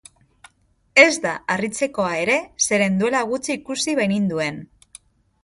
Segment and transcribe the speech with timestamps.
[1.01, 4.61] Ez da harritzekoa ere, zeren duela gutxi ikusi baininduen.